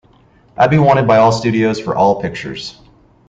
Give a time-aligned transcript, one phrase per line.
[0.57, 2.79] I'd be wanted by all studios for all pictures.